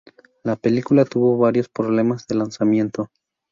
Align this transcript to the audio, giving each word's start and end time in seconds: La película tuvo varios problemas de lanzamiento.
La 0.43 0.55
película 0.55 1.05
tuvo 1.05 1.37
varios 1.37 1.69
problemas 1.69 2.25
de 2.25 2.33
lanzamiento. 2.37 3.09